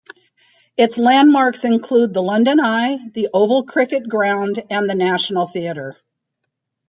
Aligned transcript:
Its 0.77 0.97
landmarks 0.97 1.63
include 1.63 2.11
the 2.11 2.23
London 2.23 2.59
Eye, 2.59 2.97
the 3.13 3.29
Oval 3.35 3.65
cricket 3.67 4.09
ground 4.09 4.57
and 4.71 4.89
the 4.89 4.95
National 4.95 5.45
Theatre. 5.45 5.95